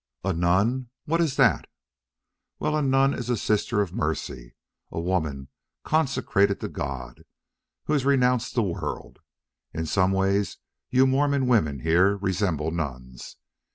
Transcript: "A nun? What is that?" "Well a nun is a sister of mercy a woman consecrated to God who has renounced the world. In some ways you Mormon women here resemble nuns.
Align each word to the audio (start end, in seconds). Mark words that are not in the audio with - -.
"A 0.23 0.33
nun? 0.33 0.89
What 1.05 1.21
is 1.21 1.35
that?" 1.35 1.69
"Well 2.57 2.75
a 2.75 2.81
nun 2.81 3.13
is 3.13 3.29
a 3.29 3.37
sister 3.37 3.81
of 3.81 3.93
mercy 3.93 4.55
a 4.91 4.99
woman 4.99 5.49
consecrated 5.83 6.59
to 6.61 6.69
God 6.69 7.23
who 7.83 7.93
has 7.93 8.03
renounced 8.03 8.55
the 8.55 8.63
world. 8.63 9.19
In 9.75 9.85
some 9.85 10.11
ways 10.11 10.57
you 10.89 11.05
Mormon 11.05 11.45
women 11.45 11.81
here 11.81 12.17
resemble 12.17 12.71
nuns. 12.71 13.37